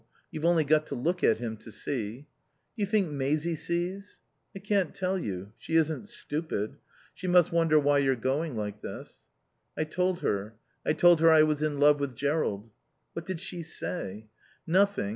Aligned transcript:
You've 0.31 0.45
only 0.45 0.63
got 0.63 0.87
to 0.87 0.95
look 0.95 1.23
at 1.23 1.37
him 1.37 1.57
to 1.57 1.71
see." 1.71 2.21
"Do 2.75 2.81
you 2.81 2.87
think 2.87 3.11
Maisie 3.11 3.55
sees?" 3.55 4.19
"I 4.55 4.57
can't 4.57 4.95
tell 4.95 5.19
you. 5.19 5.53
She 5.59 5.75
isn't 5.75 6.07
stupid. 6.07 6.77
She 7.13 7.27
must 7.27 7.51
wonder 7.51 7.79
why 7.79 7.99
you're 7.99 8.15
going 8.15 8.57
like 8.57 8.81
this." 8.81 9.25
"I 9.77 9.83
told 9.83 10.21
her. 10.21 10.55
I 10.83 10.93
told 10.93 11.21
her 11.21 11.29
I 11.29 11.43
was 11.43 11.61
in 11.61 11.79
love 11.79 11.99
with 11.99 12.15
Jerrold." 12.15 12.71
"What 13.13 13.27
did 13.27 13.39
she 13.39 13.61
say?" 13.61 14.25
"Nothing. 14.65 15.09